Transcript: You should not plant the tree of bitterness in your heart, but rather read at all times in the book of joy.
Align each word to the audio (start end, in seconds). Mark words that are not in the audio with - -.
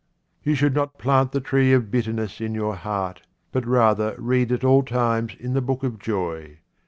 You 0.41 0.55
should 0.55 0.73
not 0.73 0.97
plant 0.97 1.31
the 1.31 1.39
tree 1.39 1.73
of 1.73 1.91
bitterness 1.91 2.41
in 2.41 2.55
your 2.55 2.73
heart, 2.75 3.21
but 3.51 3.67
rather 3.67 4.15
read 4.17 4.51
at 4.51 4.63
all 4.63 4.81
times 4.81 5.35
in 5.35 5.53
the 5.53 5.61
book 5.61 5.83
of 5.83 5.99
joy. 5.99 6.57